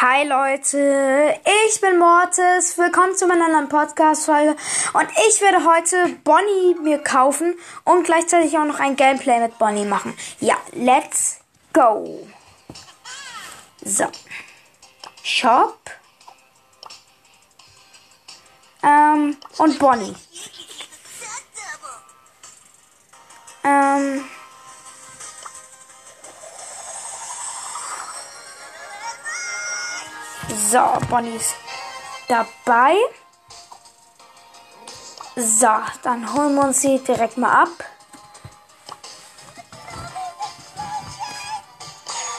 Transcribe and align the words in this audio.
Hi 0.00 0.24
Leute, 0.24 1.40
ich 1.66 1.80
bin 1.80 1.98
Mortis. 1.98 2.78
Willkommen 2.78 3.16
zu 3.16 3.26
meiner 3.26 3.48
neuen 3.48 3.68
Podcast-Folge. 3.68 4.54
Und 4.92 5.08
ich 5.28 5.40
werde 5.40 5.64
heute 5.64 6.14
Bonnie 6.22 6.76
mir 6.80 6.98
kaufen 6.98 7.58
und 7.82 8.04
gleichzeitig 8.04 8.56
auch 8.56 8.64
noch 8.64 8.78
ein 8.78 8.94
Gameplay 8.94 9.40
mit 9.40 9.58
Bonnie 9.58 9.84
machen. 9.84 10.16
Ja, 10.38 10.54
let's 10.70 11.40
go. 11.72 12.28
So. 13.84 14.04
Shop. 15.24 15.90
Ähm, 18.84 19.36
und 19.56 19.78
Bonnie. 19.80 20.14
Ähm. 23.64 24.24
So, 30.48 31.06
Bonnie 31.08 31.36
ist 31.36 31.54
dabei. 32.26 32.96
So, 35.36 35.68
dann 36.02 36.32
holen 36.34 36.54
wir 36.54 36.64
uns 36.64 36.80
sie 36.80 36.98
direkt 36.98 37.36
mal 37.36 37.62
ab. 37.62 37.68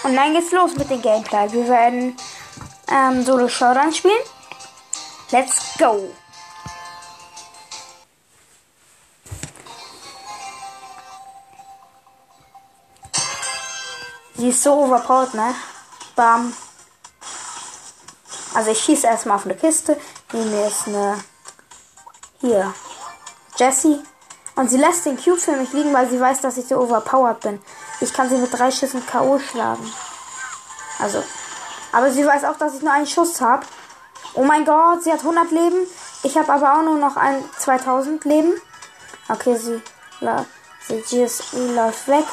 Und 0.04 0.16
dann 0.16 0.34
geht's 0.34 0.52
los 0.52 0.76
mit 0.76 0.90
dem 0.90 1.02
Gameplay. 1.02 1.52
Wir 1.52 1.68
werden 1.68 2.18
ähm, 2.92 3.24
Solo 3.24 3.48
Showdown 3.48 3.94
spielen. 3.94 4.18
Let's 5.32 5.78
go! 5.78 6.12
Sie 14.36 14.50
ist 14.50 14.64
so 14.64 14.74
overpowered, 14.86 15.34
ne? 15.34 15.54
Bam. 16.16 16.54
Also 18.54 18.72
ich 18.72 18.80
schieße 18.80 19.08
erstmal 19.08 19.38
auf 19.38 19.46
eine 19.46 19.56
Kiste. 19.56 20.00
Neben 20.34 20.50
mir 20.50 20.68
ist 20.68 20.88
eine. 20.88 21.24
Hier. 22.42 22.74
Jessie. 23.58 24.02
Und 24.56 24.70
sie 24.70 24.78
lässt 24.78 25.06
den 25.06 25.18
Cube 25.18 25.38
für 25.38 25.54
mich 25.54 25.72
liegen, 25.72 25.94
weil 25.94 26.10
sie 26.10 26.20
weiß, 26.20 26.42
dass 26.42 26.58
ich 26.58 26.68
so 26.68 26.78
overpowered 26.78 27.40
bin. 27.40 27.62
Ich 28.02 28.14
kann 28.14 28.30
sie 28.30 28.38
mit 28.38 28.58
drei 28.58 28.72
Schüssen 28.72 29.06
K.O. 29.06 29.40
schlagen. 29.40 29.90
Also. 31.00 31.24
Aber 31.92 32.12
sie 32.12 32.26
weiß 32.26 32.44
auch, 32.44 32.58
dass 32.58 32.76
ich 32.76 32.82
nur 32.82 32.92
einen 32.92 33.08
Schuss 33.08 33.42
habe. 33.42 33.66
Oh 34.34 34.44
mein 34.44 34.66
Gott, 34.66 35.04
sie 35.04 35.12
hat 35.12 35.20
100 35.20 35.52
Leben. 35.52 35.88
Ich 36.24 36.38
habe 36.38 36.52
aber 36.52 36.78
auch 36.78 36.84
nur 36.84 36.98
noch 36.98 37.18
ein 37.18 37.44
2000 37.58 38.26
Leben. 38.26 38.54
Okay, 39.28 39.56
sie, 39.56 39.82
sie, 41.06 41.28
sie 41.28 41.74
läuft 41.74 42.08
weg 42.08 42.26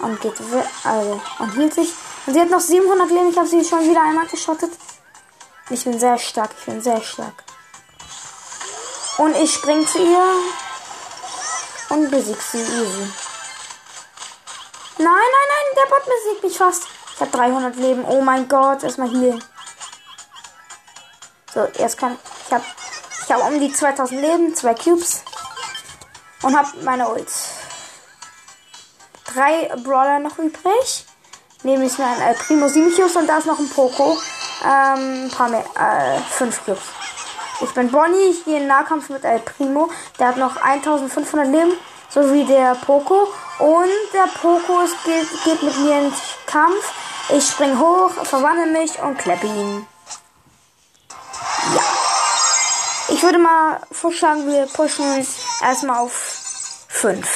und 0.00 0.20
geht 0.20 0.38
weg, 0.52 0.66
also, 0.84 1.20
und 1.38 1.52
hielt 1.54 1.74
sich. 1.74 1.92
Und 2.26 2.34
sie 2.34 2.40
hat 2.40 2.50
noch 2.50 2.60
700 2.60 3.10
Leben. 3.10 3.28
Ich 3.30 3.36
habe 3.36 3.46
sie 3.46 3.64
schon 3.64 3.88
wieder 3.88 4.02
einmal 4.02 4.26
geschottet. 4.26 4.72
Ich 5.70 5.84
bin 5.84 5.98
sehr 5.98 6.18
stark, 6.18 6.50
ich 6.58 6.64
bin 6.66 6.82
sehr 6.82 7.00
stark. 7.00 7.42
Und 9.16 9.36
ich 9.36 9.54
spring 9.54 9.86
zu 9.86 9.98
ihr 9.98 10.24
und 11.90 12.10
besieg 12.10 12.40
sie 12.40 12.58
easy. 12.58 13.12
Nein, 14.98 15.06
nein, 15.06 15.48
nein, 15.48 15.76
der 15.76 15.90
Bot 15.90 16.04
besiegt 16.04 16.44
mich 16.44 16.58
fast. 16.58 16.84
Ich 17.14 17.20
habe 17.20 17.30
300 17.30 17.76
Leben. 17.76 18.04
Oh 18.04 18.20
mein 18.20 18.48
Gott, 18.48 18.82
erstmal 18.82 19.08
healen. 19.08 19.42
So, 21.54 21.68
jetzt 21.78 21.96
kann 21.96 22.18
ich 22.46 22.52
habe 22.52 22.64
ich 23.24 23.32
habe 23.32 23.44
um 23.44 23.58
die 23.58 23.72
2000 23.72 24.20
Leben, 24.20 24.54
zwei 24.54 24.74
Cubes 24.74 25.22
und 26.42 26.56
habe 26.56 26.68
meine 26.82 27.08
Ult. 27.08 27.28
Drei 29.32 29.72
Brawler 29.82 30.18
noch 30.18 30.38
übrig. 30.38 31.06
Nehme 31.62 31.86
ich 31.86 31.96
mir 31.96 32.06
ein 32.06 32.20
El 32.20 32.34
Primo 32.34 32.68
7 32.68 32.94
Cubes 32.94 33.16
und 33.16 33.26
da 33.26 33.38
ist 33.38 33.46
noch 33.46 33.58
ein 33.58 33.70
Poco. 33.70 34.18
Ähm, 34.64 35.26
ein 35.26 35.30
paar 35.30 35.48
mehr, 35.48 35.64
äh, 35.76 36.18
fünf 36.30 36.64
Cubes. 36.64 36.82
Ich 37.60 37.70
bin 37.74 37.90
Bonnie, 37.90 38.30
ich 38.30 38.44
gehe 38.44 38.60
in 38.60 38.66
Nahkampf 38.66 39.10
mit 39.10 39.24
El 39.24 39.40
Primo. 39.40 39.90
Der 40.18 40.28
hat 40.28 40.36
noch 40.36 40.56
1500 40.56 41.48
Leben, 41.48 41.72
so 42.08 42.32
wie 42.32 42.44
der 42.44 42.74
Poco. 42.74 43.28
Und 43.58 43.88
der 44.12 44.28
Poco 44.40 44.80
geht, 45.04 45.44
geht 45.44 45.62
mit 45.62 45.78
mir 45.78 46.06
ins 46.06 46.16
Kampf. 46.46 46.92
Ich 47.28 47.46
spring 47.46 47.78
hoch, 47.78 48.10
verwandle 48.24 48.66
mich 48.66 48.98
und 49.00 49.18
kleppe 49.18 49.46
ihn. 49.46 49.86
Ja. 51.74 51.82
Ich 53.08 53.22
würde 53.22 53.38
mal 53.38 53.80
vorschlagen, 53.92 54.46
wir 54.46 54.66
pushen 54.66 55.26
erstmal 55.62 55.98
auf 55.98 56.12
5. 56.88 57.26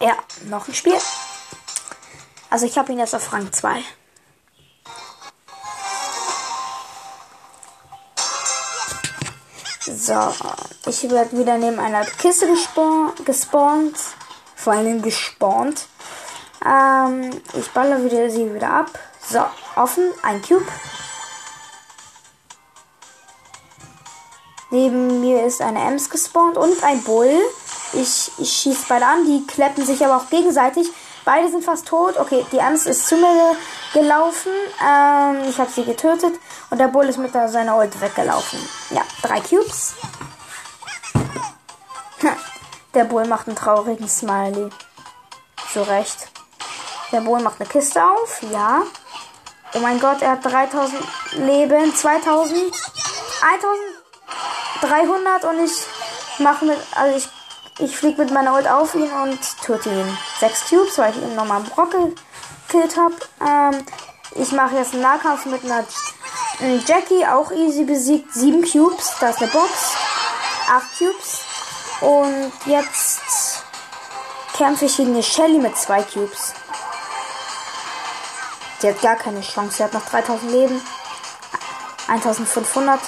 Ja, 0.00 0.16
noch 0.44 0.68
ein 0.68 0.74
Spiel. 0.74 0.98
Also 2.50 2.66
ich 2.66 2.78
habe 2.78 2.92
ihn 2.92 2.98
jetzt 2.98 3.14
auf 3.14 3.32
Rang 3.32 3.52
2. 3.52 3.82
So, 9.96 10.34
ich 10.86 11.08
werde 11.10 11.38
wieder 11.38 11.56
neben 11.56 11.78
einer 11.78 12.04
Kiste 12.04 12.46
gespawnt. 13.24 13.98
Vor 14.54 14.72
allem 14.74 15.00
gespawnt. 15.00 15.86
Ähm, 16.64 17.30
ich 17.54 17.70
baller 17.70 18.04
wieder 18.04 18.28
sie 18.28 18.52
wieder 18.52 18.70
ab. 18.70 18.90
So, 19.26 19.40
offen, 19.76 20.12
ein 20.22 20.42
Cube. 20.42 20.66
Neben 24.70 25.20
mir 25.22 25.46
ist 25.46 25.62
eine 25.62 25.80
Ems 25.80 26.10
gespawnt 26.10 26.58
und 26.58 26.82
ein 26.84 27.02
Bull. 27.04 27.38
Ich, 27.94 28.30
ich 28.36 28.52
schieße 28.52 28.84
beide 28.88 29.06
an, 29.06 29.24
die 29.24 29.46
kleppen 29.46 29.86
sich 29.86 30.04
aber 30.04 30.16
auch 30.18 30.28
gegenseitig. 30.28 30.88
Beide 31.24 31.48
sind 31.50 31.64
fast 31.64 31.86
tot. 31.86 32.18
Okay, 32.18 32.44
die 32.52 32.58
Ems 32.58 32.84
ist 32.84 33.06
zu 33.06 33.16
mir 33.16 33.56
gelaufen. 33.92 34.52
Ähm, 34.82 35.48
ich 35.48 35.58
habe 35.58 35.70
sie 35.70 35.84
getötet. 35.84 36.34
Und 36.70 36.78
der 36.78 36.88
Bull 36.88 37.06
ist 37.06 37.18
mit 37.18 37.32
seiner 37.32 37.76
Ult 37.76 38.00
weggelaufen. 38.00 38.58
Ja, 38.90 39.02
drei 39.22 39.40
Cubes. 39.40 39.94
Der 42.94 43.04
Bull 43.04 43.26
macht 43.26 43.46
einen 43.46 43.56
traurigen 43.56 44.08
Smiley. 44.08 44.70
So 45.72 45.82
recht. 45.82 46.28
Der 47.12 47.20
Bull 47.20 47.40
macht 47.40 47.60
eine 47.60 47.68
Kiste 47.68 48.02
auf. 48.02 48.42
Ja. 48.50 48.82
Oh 49.74 49.80
mein 49.80 50.00
Gott, 50.00 50.22
er 50.22 50.32
hat 50.32 50.44
3000 50.44 51.02
Leben. 51.32 51.94
2000. 51.94 52.74
1300 54.80 55.44
und 55.44 55.64
ich 55.64 55.72
mache 56.40 56.64
mit, 56.64 56.78
also 56.94 57.16
ich, 57.16 57.28
ich 57.78 57.96
fliege 57.96 58.22
mit 58.22 58.32
meiner 58.32 58.54
Ult 58.54 58.68
auf 58.68 58.94
ihn 58.94 59.10
und 59.10 59.38
töte 59.62 59.90
ihn. 59.90 60.18
Sechs 60.40 60.68
Cubes, 60.68 60.98
weil 60.98 61.12
ich 61.12 61.22
ihn 61.22 61.34
nochmal 61.36 61.58
einen 61.58 61.68
Brock 61.68 61.94
gekillt 62.68 62.96
habe. 62.96 63.14
Ähm, 63.40 63.84
ich 64.32 64.52
mache 64.52 64.76
jetzt 64.76 64.92
einen 64.92 65.02
Nahkampf 65.02 65.46
mit 65.46 65.64
einer 65.64 65.84
Jackie, 66.86 67.24
auch 67.26 67.50
easy 67.52 67.84
besiegt. 67.84 68.32
Sieben 68.32 68.62
Cubes, 68.62 69.12
da 69.20 69.30
ist 69.30 69.40
eine 69.40 69.50
Box. 69.50 69.94
Acht 70.68 70.98
Cubes. 70.98 71.44
Und 72.00 72.52
jetzt 72.66 73.62
kämpfe 74.56 74.84
ich 74.84 74.96
gegen 74.96 75.12
eine 75.12 75.22
Shelly 75.22 75.58
mit 75.58 75.76
zwei 75.76 76.02
Cubes. 76.02 76.52
Sie 78.80 78.88
hat 78.88 79.00
gar 79.00 79.16
keine 79.16 79.40
Chance. 79.40 79.78
Sie 79.78 79.84
hat 79.84 79.92
noch 79.92 80.04
3000 80.04 80.52
Leben. 80.52 80.80
1500. 82.08 83.00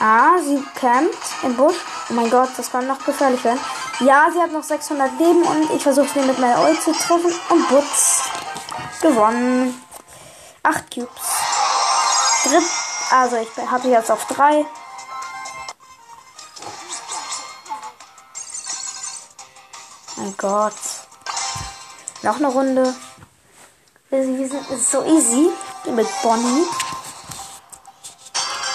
Ah, 0.00 0.38
sie 0.42 0.62
campt 0.74 1.16
im 1.42 1.56
Busch. 1.56 1.76
Oh 2.08 2.14
mein 2.14 2.30
Gott, 2.30 2.50
das 2.56 2.70
kann 2.70 2.86
noch 2.86 3.04
gefährlich 3.04 3.42
werden. 3.44 3.60
Ja, 4.00 4.28
sie 4.32 4.40
hat 4.40 4.52
noch 4.52 4.62
600 4.62 5.18
Leben 5.18 5.42
und 5.42 5.70
ich 5.72 5.82
versuche 5.82 6.08
sie 6.08 6.20
mit 6.20 6.38
meiner 6.38 6.62
Ult 6.62 6.80
zu 6.80 6.92
treffen. 6.92 7.32
Und 7.48 7.68
Butz. 7.68 8.22
Gewonnen. 9.02 9.82
8 10.62 10.94
Cubes. 10.94 11.08
Dritt. 12.44 12.62
Also 13.10 13.36
ich 13.36 13.48
habe 13.70 13.88
jetzt 13.88 14.10
auf 14.12 14.24
3. 14.26 14.64
Mein 20.16 20.34
Gott. 20.36 20.74
Noch 22.22 22.36
eine 22.36 22.48
Runde. 22.48 22.94
Wir 24.10 24.24
sind, 24.24 24.64
so 24.80 25.02
easy 25.04 25.50
mit 25.90 26.08
Bonnie. 26.22 26.66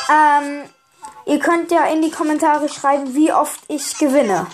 Ähm, 0.10 0.70
ihr 1.26 1.40
könnt 1.40 1.72
ja 1.72 1.86
in 1.86 2.02
die 2.02 2.12
Kommentare 2.12 2.68
schreiben, 2.68 3.14
wie 3.16 3.32
oft 3.32 3.62
ich 3.68 3.98
gewinne. 3.98 4.48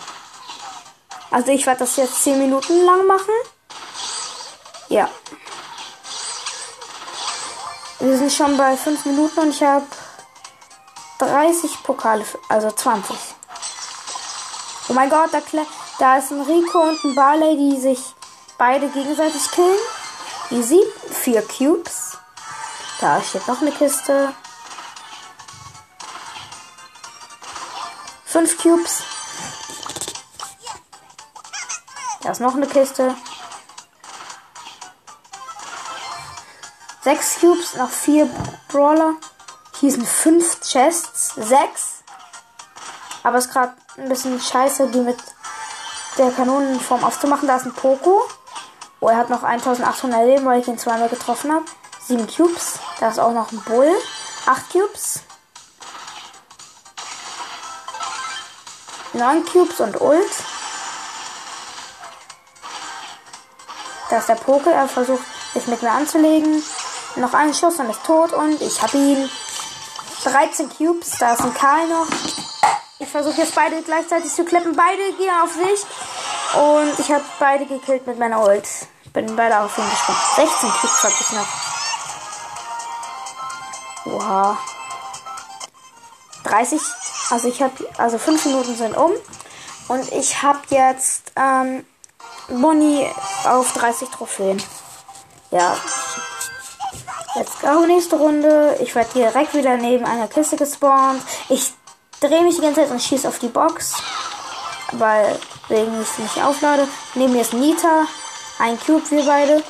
Also 1.31 1.51
ich 1.51 1.65
werde 1.65 1.79
das 1.79 1.95
jetzt 1.95 2.23
10 2.23 2.39
Minuten 2.39 2.85
lang 2.85 3.05
machen. 3.05 3.33
Ja. 4.89 5.09
Wir 7.99 8.17
sind 8.17 8.31
schon 8.31 8.57
bei 8.57 8.75
5 8.75 9.05
Minuten 9.05 9.39
und 9.39 9.49
ich 9.49 9.61
habe 9.61 9.85
30 11.19 11.83
Pokale, 11.83 12.25
also 12.47 12.71
20. 12.71 13.15
Oh 14.87 14.93
mein 14.93 15.09
Gott, 15.09 15.29
da, 15.31 15.41
da 15.99 16.17
ist 16.17 16.31
ein 16.31 16.41
Rico 16.41 16.79
und 16.79 17.03
ein 17.03 17.13
Barley, 17.13 17.57
die 17.57 17.79
sich 17.79 17.99
beide 18.57 18.87
gegenseitig 18.87 19.51
killen. 19.51 19.77
Easy. 20.51 20.81
Vier 21.11 21.43
Cubes. 21.43 22.17
Da 22.99 23.21
steht 23.21 23.47
noch 23.47 23.61
eine 23.61 23.71
Kiste. 23.71 24.33
Fünf 28.25 28.57
Cubes. 28.57 29.03
Da 32.29 32.33
ist 32.33 32.41
noch 32.41 32.53
eine 32.53 32.67
Kiste. 32.67 33.15
Sechs 37.01 37.39
Cubes, 37.39 37.73
noch 37.75 37.89
vier 37.89 38.29
Brawler. 38.67 39.15
Hier 39.79 39.91
sind 39.91 40.07
fünf 40.07 40.61
Chests. 40.61 41.33
Sechs. 41.33 42.03
Aber 43.23 43.39
es 43.39 43.47
ist 43.47 43.51
gerade 43.51 43.73
ein 43.97 44.09
bisschen 44.09 44.39
scheiße, 44.39 44.89
die 44.89 44.99
mit 44.99 45.17
der 46.19 46.29
Kanonenform 46.29 47.03
aufzumachen. 47.03 47.47
Da 47.47 47.55
ist 47.55 47.65
ein 47.65 47.73
Poco. 47.73 48.21
Oh, 48.99 49.07
er 49.07 49.17
hat 49.17 49.31
noch 49.31 49.41
1800 49.41 50.23
Leben, 50.23 50.45
weil 50.45 50.61
ich 50.61 50.67
ihn 50.67 50.77
zweimal 50.77 51.09
getroffen 51.09 51.51
habe. 51.51 51.65
Sieben 51.99 52.27
Cubes. 52.27 52.77
Da 52.99 53.09
ist 53.09 53.19
auch 53.19 53.33
noch 53.33 53.51
ein 53.51 53.61
Bull. 53.61 53.91
Acht 54.45 54.71
Cubes. 54.71 55.21
Neun 59.13 59.43
Cubes 59.45 59.79
und 59.79 59.99
Ult. 59.99 60.58
Da 64.09 64.17
ist 64.17 64.29
der 64.29 64.35
Poke. 64.35 64.71
Er 64.71 64.87
versucht, 64.87 65.23
sich 65.53 65.67
mit 65.67 65.81
mir 65.81 65.91
anzulegen. 65.91 66.63
Noch 67.15 67.33
ein 67.33 67.53
Schuss 67.53 67.79
und 67.79 67.89
ist 67.89 68.03
tot. 68.03 68.33
Und 68.33 68.61
ich 68.61 68.81
habe 68.81 68.97
ihn. 68.97 69.29
13 70.23 70.69
Cubes. 70.69 71.17
Da 71.19 71.33
ist 71.33 71.41
ein 71.41 71.53
Karl 71.53 71.87
noch. 71.87 72.07
Ich 72.99 73.07
versuche 73.07 73.37
jetzt 73.41 73.55
beide 73.55 73.81
gleichzeitig 73.81 74.33
zu 74.33 74.43
klippen. 74.43 74.75
Beide 74.75 75.13
gehen 75.13 75.33
auf 75.41 75.53
sich. 75.53 75.85
Und 76.59 76.99
ich 76.99 77.11
habe 77.11 77.23
beide 77.39 77.65
gekillt 77.65 78.05
mit 78.07 78.19
meiner 78.19 78.43
Ult. 78.43 78.67
Bin 79.13 79.35
beide 79.35 79.59
auf 79.59 79.77
ihn 79.77 79.89
gesprungen. 79.89 80.19
16 80.35 80.69
Cubes 80.69 81.03
habe 81.03 81.13
ich 81.19 81.31
noch. 81.31 81.47
Oha. 84.13 84.57
30. 86.43 86.81
Also 87.29 87.47
ich 87.47 87.61
habe, 87.61 87.73
also 87.97 88.17
5 88.17 88.45
Minuten 88.45 88.75
sind 88.75 88.97
um. 88.97 89.11
Und 89.87 90.11
ich 90.11 90.41
habe 90.41 90.59
jetzt 90.69 91.31
ähm, 91.35 91.85
Bonnie 92.49 93.07
auf 93.45 93.73
30 93.73 94.09
Trophäen. 94.09 94.61
Ja. 95.51 95.75
Let's 97.35 97.59
go, 97.59 97.85
nächste 97.85 98.15
Runde. 98.17 98.77
Ich 98.81 98.95
werde 98.95 99.11
direkt 99.13 99.53
wieder 99.53 99.77
neben 99.77 100.05
einer 100.05 100.27
Kiste 100.27 100.55
gespawnt. 100.55 101.21
Ich 101.49 101.73
drehe 102.19 102.43
mich 102.43 102.55
die 102.55 102.61
ganze 102.61 102.81
Zeit 102.81 102.91
und 102.91 103.01
schieße 103.01 103.27
auf 103.27 103.39
die 103.39 103.47
Box. 103.47 103.93
Weil, 104.93 105.39
wegen 105.67 106.01
ich 106.01 106.17
nicht 106.17 106.43
auflade. 106.43 106.87
Neben 107.13 107.33
mir 107.33 107.41
ist 107.41 107.53
Nita. 107.53 108.05
Ein 108.57 108.79
Cube, 108.79 109.09
wir 109.11 109.23
beide. 109.25 109.63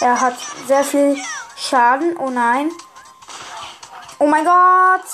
Er 0.00 0.20
hat 0.20 0.34
sehr 0.66 0.84
viel 0.84 1.16
Schaden. 1.56 2.16
Oh 2.18 2.28
nein. 2.28 2.70
Oh 4.18 4.26
mein 4.26 4.44
Gott. 4.44 5.04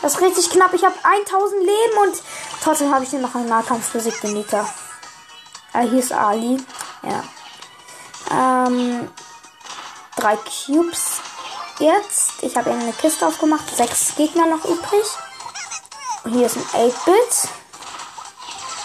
Das 0.00 0.14
ist 0.14 0.20
richtig 0.20 0.50
knapp. 0.50 0.72
Ich 0.74 0.84
habe 0.84 0.94
1000 1.02 1.60
Leben 1.60 1.98
und 2.02 2.22
trotzdem 2.62 2.92
habe 2.92 3.04
ich 3.04 3.12
ihn 3.12 3.20
noch 3.20 3.34
im 3.34 3.46
Nahkampf 3.46 3.92
besiegt, 3.92 4.22
den 4.22 4.32
Nita. 4.34 4.66
Äh, 5.74 5.88
hier 5.88 5.98
ist 5.98 6.12
Ali. 6.12 6.64
Ja. 7.02 7.24
Ähm, 8.30 9.10
drei 10.16 10.36
Cubes 10.36 11.20
jetzt. 11.78 12.42
Ich 12.42 12.56
habe 12.56 12.70
eine 12.70 12.92
Kiste 12.92 13.26
aufgemacht. 13.26 13.74
Sechs 13.74 14.14
Gegner 14.16 14.46
noch 14.46 14.64
übrig. 14.64 15.04
Hier 16.24 16.46
ist 16.46 16.56
ein 16.56 16.90
8-Bit. 16.90 17.48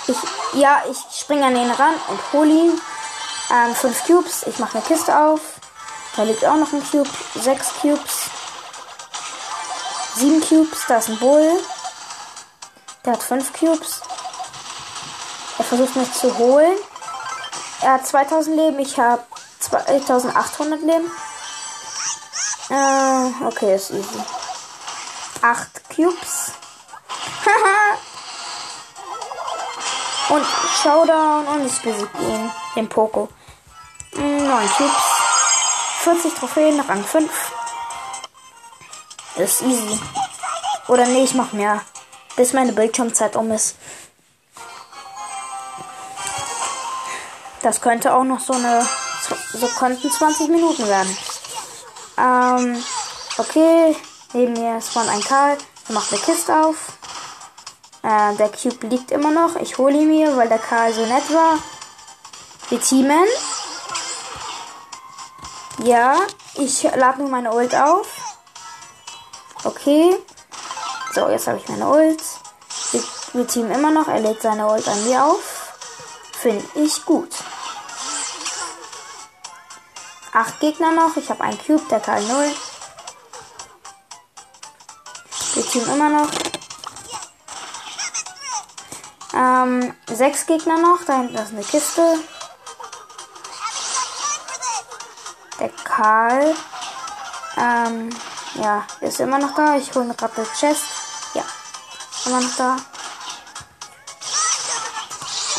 Ich, 0.08 0.60
ja, 0.60 0.82
ich 0.90 0.98
springe 1.20 1.46
an 1.46 1.54
den 1.54 1.70
ran 1.70 1.94
und 2.08 2.20
hole 2.34 2.50
ihn. 2.50 2.82
Ähm, 3.52 3.76
fünf 3.76 4.06
Cubes. 4.06 4.44
Ich 4.48 4.58
mache 4.60 4.78
eine 4.78 4.88
Kiste 4.88 5.18
auf. 5.18 5.42
Da 6.16 6.24
liegt 6.24 6.44
auch 6.46 6.56
noch 6.56 6.72
ein 6.74 6.84
Cube. 6.90 7.10
Sechs 7.36 7.74
Cubes. 7.82 8.30
Sieben 10.16 10.42
Cubes. 10.42 10.86
Da 10.88 10.98
ist 10.98 11.10
ein 11.10 11.20
Bull. 11.20 11.60
Der 13.06 13.14
hat 13.14 13.24
fünf 13.24 13.54
Cubes. 13.54 14.02
Er 15.58 15.64
versucht 15.64 15.96
mich 15.96 16.12
zu 16.14 16.38
holen. 16.38 16.78
Er 17.82 17.94
hat 17.94 18.08
2000 18.08 18.56
Leben. 18.56 18.80
Ich 18.80 19.00
habe 19.00 19.24
2800 19.60 20.82
Leben. 20.82 21.12
Äh, 22.70 23.46
okay, 23.46 23.76
ist 23.76 23.92
easy. 23.92 24.24
Acht 25.42 25.90
Cubes. 25.90 26.52
und 30.30 30.46
Showdown 30.84 31.48
und 31.48 31.66
ich 31.66 31.82
besiege 31.82 32.10
ihn. 32.20 32.52
Den 32.76 32.90
Poco. 32.90 33.30
9 34.14 34.70
Cubes. 34.78 34.92
40 36.04 36.34
Trophäen 36.34 36.80
Rang 36.82 37.04
5. 37.04 37.32
Ist 39.38 39.62
easy. 39.62 40.00
Oder 40.88 41.06
nee, 41.06 41.24
ich 41.24 41.34
mach 41.34 41.54
mehr. 41.54 41.82
Bis 42.36 42.54
meine 42.54 42.74
Bildschirmzeit 42.74 43.36
um 43.36 43.52
ist. 43.52 43.76
Das 47.68 47.82
könnte 47.82 48.14
auch 48.16 48.24
noch 48.24 48.40
so 48.40 48.54
eine. 48.54 48.88
So 49.52 49.68
könnten 49.68 50.10
20 50.10 50.48
Minuten 50.48 50.88
werden. 50.88 51.18
Ähm, 52.18 52.82
okay. 53.38 53.94
Neben 54.32 54.54
mir 54.54 54.80
spawnt 54.80 55.10
ein 55.10 55.20
Karl. 55.20 55.58
Er 55.90 55.94
macht 55.94 56.14
eine 56.14 56.22
Kiste 56.22 56.56
auf. 56.56 56.94
Äh, 58.04 58.36
der 58.38 58.50
Cube 58.54 58.88
liegt 58.88 59.12
immer 59.12 59.32
noch. 59.32 59.58
Ich 59.58 59.78
hole 59.78 59.98
ihn 59.98 60.08
mir, 60.08 60.38
weil 60.38 60.48
der 60.48 60.60
Karl 60.60 60.94
so 60.94 61.06
nett 61.08 61.30
war. 61.34 61.60
Wir 62.70 62.80
teamen. 62.80 63.28
Ja, 65.84 66.16
ich 66.54 66.84
lade 66.84 67.20
nur 67.20 67.30
meine 67.30 67.52
Ult 67.52 67.76
auf. 67.76 68.08
Okay. 69.66 70.16
So, 71.14 71.28
jetzt 71.28 71.48
habe 71.48 71.58
ich 71.58 71.68
meine 71.68 71.90
Ult. 71.90 72.24
Wir, 72.94 73.04
wir 73.34 73.46
teamen 73.46 73.72
immer 73.72 73.92
noch. 73.92 74.08
Er 74.08 74.22
lädt 74.22 74.42
seine 74.42 74.70
Ult 74.70 74.88
an 74.88 75.04
mir 75.04 75.22
auf. 75.26 75.74
Finde 76.32 76.64
ich 76.76 77.04
gut. 77.04 77.28
Acht 80.38 80.60
Gegner 80.60 80.92
noch. 80.92 81.18
Ich 81.18 81.32
habe 81.32 81.44
einen 81.44 81.58
Cube, 81.58 81.82
der 81.90 82.00
Karl 82.00 82.22
0. 82.22 82.52
Wir 85.56 85.66
teamen 85.66 85.96
immer 85.96 86.10
noch. 86.10 86.30
Ähm, 89.34 89.96
sechs 90.06 90.46
Gegner 90.46 90.78
noch. 90.78 91.00
Da 91.08 91.18
hinten 91.18 91.38
ist 91.38 91.54
eine 91.54 91.64
Kiste. 91.64 92.20
Der 95.60 95.70
Karl. 95.70 96.56
Ähm, 97.58 98.16
ja, 98.62 98.86
ist 99.02 99.20
immer 99.20 99.40
noch 99.40 99.56
da. 99.56 99.76
Ich 99.78 99.92
hole 99.96 100.06
mir 100.06 100.14
gerade 100.14 100.34
das 100.36 100.60
Chest. 100.60 100.86
Ja, 101.34 101.44
immer 102.28 102.42
noch 102.42 102.56
da. 102.58 102.78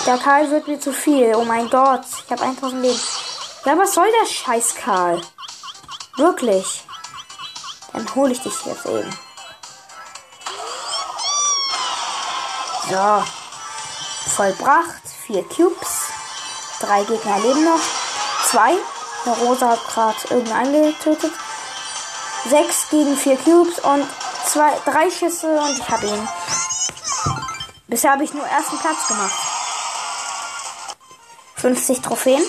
Der 0.07 0.19
Karl 0.19 0.49
wird 0.53 0.69
mir 0.69 0.79
zu 0.79 0.93
viel. 0.93 1.35
Oh 1.35 1.45
mein 1.45 1.69
Gott. 1.69 2.05
Ich 2.25 2.31
habe 2.31 2.45
1000 2.45 2.81
Leben. 2.81 3.18
Ja, 3.65 3.77
was 3.77 3.95
soll 3.95 4.09
der 4.23 4.27
Scheiß, 4.27 4.77
Karl? 4.77 5.21
Wirklich. 6.17 6.85
Dann 7.93 8.15
hole 8.15 8.33
ich 8.33 8.41
dich 8.41 8.55
jetzt 8.65 8.87
eben. 8.87 9.19
So. 12.89 13.25
Vollbracht. 14.37 15.03
Vier 15.27 15.43
Cubes. 15.49 16.07
Drei 16.81 17.03
Gegner 17.05 17.39
leben 17.41 17.65
noch. 17.65 17.81
Zwei. 18.47 18.75
Der 19.27 19.33
Rosa 19.35 19.71
hat 19.71 19.87
gerade 19.89 20.17
irgendeinen 20.31 20.95
getötet. 20.95 21.33
Sechs 22.49 22.89
gegen 22.89 23.17
vier 23.17 23.37
Cubes 23.37 23.81
und 23.81 24.07
zwei, 24.47 24.73
drei 24.87 25.11
Schüsse 25.11 25.49
und 25.49 25.79
ich 25.79 25.89
habe 25.89 26.07
ihn. 26.07 26.29
Bisher 27.89 28.13
habe 28.13 28.25
ich 28.25 28.33
nur 28.33 28.47
ersten 28.47 28.79
Platz 28.79 29.09
gemacht. 29.09 29.39
50 31.57 32.01
Trophäen. 32.01 32.43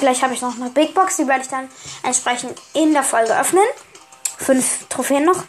Vielleicht 0.00 0.22
habe 0.22 0.32
ich 0.32 0.40
noch 0.40 0.56
eine 0.56 0.70
Big 0.70 0.94
Box, 0.94 1.16
die 1.16 1.28
werde 1.28 1.42
ich 1.42 1.48
dann 1.48 1.68
entsprechend 2.02 2.58
in 2.72 2.94
der 2.94 3.02
Folge 3.02 3.38
öffnen. 3.38 3.62
Fünf 4.38 4.86
Trophäen 4.88 5.26
noch. 5.26 5.44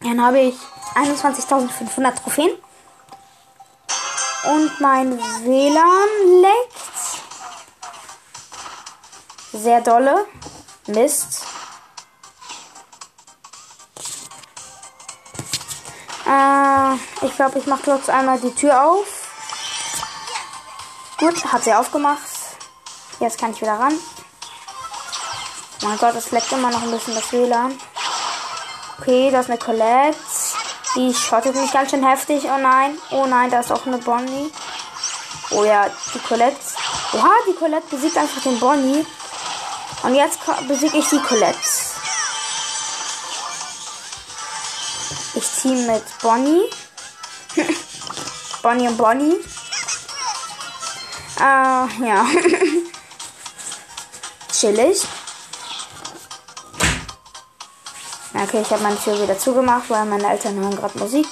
Dann 0.00 0.24
habe 0.24 0.40
ich 0.40 0.54
21.500 0.94 2.14
Trophäen. 2.14 2.50
Und 4.44 4.80
mein 4.80 5.18
WLAN 5.44 6.40
leckt. 6.40 6.72
Sehr 9.52 9.82
dolle. 9.82 10.24
Mist. 10.86 11.44
Äh, 16.26 16.94
ich 17.26 17.36
glaube, 17.36 17.58
ich 17.58 17.66
mache 17.66 17.82
kurz 17.82 18.08
einmal 18.08 18.40
die 18.40 18.54
Tür 18.54 18.82
auf. 18.82 19.06
Gut, 21.18 21.52
hat 21.52 21.64
sie 21.64 21.74
aufgemacht. 21.74 22.31
Jetzt 23.22 23.38
kann 23.38 23.52
ich 23.52 23.60
wieder 23.60 23.78
ran. 23.78 23.94
Mein 25.82 25.96
Gott, 25.96 26.16
es 26.16 26.32
leckt 26.32 26.50
immer 26.50 26.70
noch 26.70 26.82
ein 26.82 26.90
bisschen 26.90 27.14
das 27.14 27.32
WLAN. 27.32 27.78
Okay, 28.98 29.30
da 29.30 29.38
ist 29.38 29.48
eine 29.48 29.60
Colette. 29.60 30.18
Die 30.96 31.14
schottet 31.14 31.54
mich 31.54 31.70
ganz 31.70 31.90
schön 31.90 32.04
heftig. 32.04 32.42
Oh 32.46 32.58
nein. 32.60 32.98
Oh 33.12 33.24
nein, 33.26 33.48
da 33.48 33.60
ist 33.60 33.70
auch 33.70 33.86
eine 33.86 33.98
Bonnie. 33.98 34.50
Oh 35.52 35.62
ja, 35.62 35.86
die 36.12 36.18
Colette. 36.18 36.56
Oha, 37.12 37.30
die 37.48 37.54
Colette 37.54 37.86
besiegt 37.90 38.16
einfach 38.16 38.42
den 38.42 38.58
Bonnie. 38.58 39.06
Und 40.02 40.16
jetzt 40.16 40.40
besiege 40.66 40.98
ich 40.98 41.08
die 41.08 41.20
Colette. 41.20 41.58
Ich 45.34 45.48
ziehe 45.48 45.86
mit 45.86 46.02
Bonnie. 46.22 46.68
Bonnie 48.62 48.88
und 48.88 48.96
Bonnie. 48.96 49.36
Äh, 51.38 52.04
ja. 52.04 52.26
Chillig. 54.62 55.02
Okay, 58.32 58.60
ich 58.60 58.70
habe 58.70 58.84
meine 58.84 58.96
Tür 58.96 59.20
wieder 59.20 59.36
zugemacht, 59.36 59.90
weil 59.90 60.04
meine 60.04 60.30
Eltern 60.30 60.54
hören 60.54 60.76
gerade 60.76 60.96
Musik. 61.00 61.26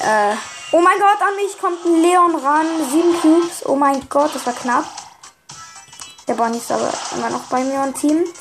Äh, 0.00 0.34
oh 0.72 0.80
mein 0.80 0.98
Gott, 0.98 1.22
an 1.22 1.36
mich 1.36 1.56
kommt 1.60 1.84
ein 1.84 2.02
Leon 2.02 2.34
ran. 2.34 2.66
Sieben 2.90 3.14
Cubes. 3.20 3.64
Oh 3.64 3.76
mein 3.76 4.08
Gott, 4.08 4.34
das 4.34 4.44
war 4.44 4.54
knapp. 4.54 4.86
Der 6.26 6.34
Bonnie 6.34 6.58
ist 6.58 6.72
aber 6.72 6.92
immer 7.14 7.30
noch 7.30 7.44
bei 7.44 7.62
mir 7.62 7.80
und 7.82 7.94
teamt. 7.94 8.34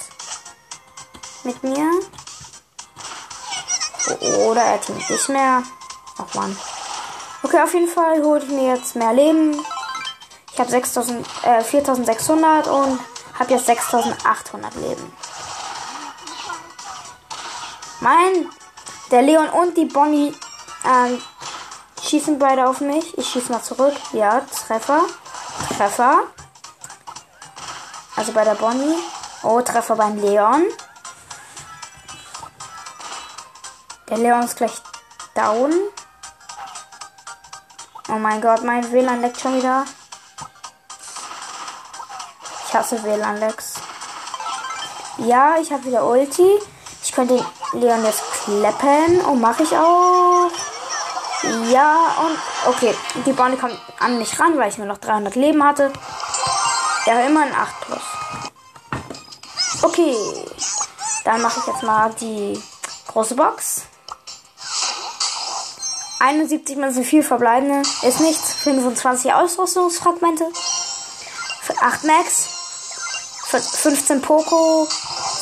Mit 1.43 1.61
mir. 1.61 1.91
Oder 4.47 4.63
er 4.63 4.81
teamt 4.81 5.07
nicht 5.07 5.29
mehr. 5.29 5.61
Ach 6.17 6.33
man. 6.33 6.57
Okay, 7.43 7.61
auf 7.61 7.73
jeden 7.75 7.87
Fall 7.87 8.23
hole 8.23 8.43
ich 8.43 8.49
mir 8.49 8.73
jetzt 8.73 8.95
mehr 8.95 9.13
Leben. 9.13 9.63
Ich 10.53 10.59
habe 10.59 10.75
äh, 10.75 11.63
4600 11.63 12.67
und 12.67 12.99
habe 13.41 13.53
jetzt 13.53 13.65
6800 13.65 14.75
Leben. 14.75 15.11
Mein, 17.99 18.49
der 19.09 19.23
Leon 19.23 19.49
und 19.49 19.75
die 19.75 19.85
Bonnie 19.85 20.33
ähm, 20.85 21.21
schießen 22.03 22.37
beide 22.37 22.67
auf 22.67 22.81
mich. 22.81 23.17
Ich 23.17 23.27
schieße 23.27 23.51
mal 23.51 23.61
zurück. 23.61 23.95
Ja, 24.13 24.41
Treffer. 24.41 25.01
Treffer. 25.75 26.21
Also 28.15 28.31
bei 28.31 28.43
der 28.43 28.55
Bonnie. 28.55 28.95
Oh, 29.41 29.59
Treffer 29.61 29.95
beim 29.95 30.21
Leon. 30.21 30.65
Der 34.09 34.17
Leon 34.17 34.43
ist 34.43 34.57
gleich 34.57 34.73
down. 35.33 35.73
Oh 38.07 38.19
mein 38.19 38.39
Gott, 38.39 38.63
mein 38.63 38.91
WLAN 38.91 39.21
leckt 39.21 39.39
schon 39.39 39.57
wieder. 39.57 39.85
Ich 42.71 42.77
hasse 42.77 43.03
WLAN-Lecks. 43.03 43.73
Ja, 45.17 45.55
ich 45.61 45.69
habe 45.73 45.83
wieder 45.83 46.07
Ulti. 46.07 46.57
Ich 47.03 47.11
könnte 47.11 47.45
Leon 47.73 48.05
jetzt 48.05 48.23
kleppen. 48.45 49.19
Oh, 49.27 49.35
mache 49.35 49.63
ich 49.63 49.75
auch. 49.75 50.49
Ja, 51.69 52.15
und 52.21 52.73
okay. 52.73 52.95
Die 53.25 53.33
Bonnie 53.33 53.57
kommt 53.57 53.77
an 53.99 54.17
mich 54.17 54.39
ran, 54.39 54.57
weil 54.57 54.69
ich 54.69 54.77
nur 54.77 54.87
noch 54.87 54.99
300 54.99 55.35
Leben 55.35 55.61
hatte. 55.61 55.91
Ja, 57.05 57.19
immer 57.25 57.41
ein 57.41 57.53
8 57.53 57.81
plus. 57.81 58.03
Okay. 59.81 60.15
Dann 61.25 61.41
mache 61.41 61.59
ich 61.59 61.67
jetzt 61.67 61.83
mal 61.83 62.13
die 62.21 62.57
große 63.07 63.35
Box. 63.35 63.81
71 66.19 66.77
mal 66.77 66.93
so 66.93 67.03
viel 67.03 67.21
verbleibende. 67.21 67.81
Ist 68.03 68.21
nichts. 68.21 68.53
25 68.63 69.33
Ausrüstungsfragmente. 69.33 70.45
8 71.81 72.03
Max. 72.05 72.60
15 73.59 74.21
Poco. 74.21 74.87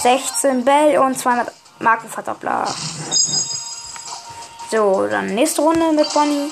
16 0.02 0.66
Bell 0.66 0.98
und 1.00 1.18
200 1.18 1.52
Markenverdoppler. 1.80 2.66
So, 4.72 5.08
dann 5.08 5.28
nächste 5.28 5.62
Runde 5.62 5.92
mit 5.92 6.12
Bonnie. 6.14 6.52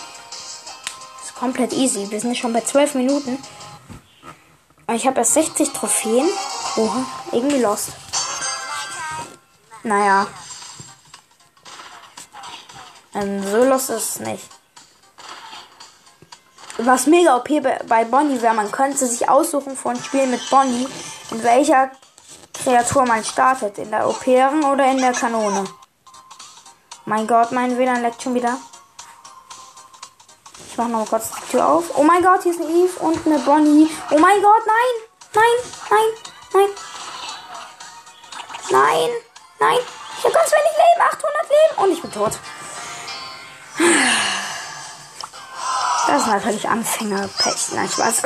Ist 1.23 1.35
komplett 1.35 1.73
easy. 1.73 2.09
Wir 2.09 2.19
sind 2.19 2.37
schon 2.37 2.53
bei 2.53 2.61
12 2.61 2.95
Minuten. 2.95 3.37
Und 4.87 4.95
ich 4.95 5.05
habe 5.05 5.19
erst 5.19 5.33
60 5.33 5.71
Trophäen. 5.71 6.27
Oha, 6.77 7.05
irgendwie 7.31 7.61
lost. 7.61 7.89
Naja. 9.83 10.27
Ähm, 13.13 13.43
so 13.49 13.63
lost 13.63 13.89
ist 13.89 14.15
es 14.15 14.19
nicht. 14.19 14.49
Was 16.79 17.07
mega 17.07 17.35
OP 17.35 17.49
bei 17.87 18.05
Bonnie 18.05 18.41
wäre, 18.41 18.53
man 18.53 18.71
könnte 18.71 19.07
sich 19.07 19.27
aussuchen 19.27 19.75
von 19.75 19.95
Spielen 20.03 20.29
mit 20.29 20.47
Bonnie, 20.51 20.87
in 21.31 21.43
welcher 21.43 21.91
Kreatur 22.53 23.05
man 23.05 23.23
startet. 23.23 23.77
In 23.77 23.91
der 23.91 24.07
Operen 24.07 24.63
oder 24.63 24.85
in 24.89 24.97
der 24.97 25.13
Kanone. 25.13 25.65
Mein 27.05 27.27
Gott, 27.27 27.51
mein 27.51 27.77
WLAN 27.77 28.01
leckt 28.01 28.21
schon 28.21 28.35
wieder. 28.35 28.57
Ich 30.69 30.77
mach 30.77 30.87
noch 30.87 31.07
kurz 31.07 31.31
die 31.31 31.51
Tür 31.51 31.67
auf. 31.67 31.85
Oh 31.95 32.03
mein 32.03 32.21
Gott, 32.21 32.43
hier 32.43 32.51
ist 32.51 32.61
eine 32.61 32.69
Eve 32.69 32.99
und 32.99 33.25
eine 33.25 33.39
Bonnie. 33.39 33.89
Oh 34.11 34.19
mein 34.19 34.41
Gott, 34.41 34.63
nein! 34.65 35.07
Nein, 35.33 35.43
nein, 35.89 36.05
nein. 36.53 36.69
Nein, 38.69 39.09
nein. 39.59 39.77
Ich 40.17 40.23
habe 40.23 40.33
ganz 40.33 40.51
wenig 40.51 40.71
Leben. 40.77 41.01
800 41.01 41.23
Leben. 41.49 41.83
Und 41.83 41.91
ich 41.91 42.01
bin 42.01 42.11
tot. 42.11 42.39
Das 46.07 46.21
ist 46.21 46.27
natürlich 46.27 46.67
Anfängerpech. 46.67 47.71
Nein, 47.73 47.89
Spaß. 47.89 48.23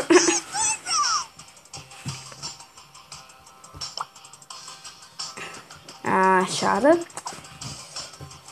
Ah, 6.12 6.46
schade. 6.48 7.00